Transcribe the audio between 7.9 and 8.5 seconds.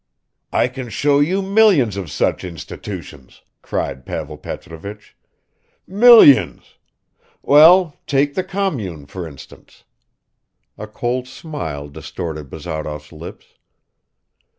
take the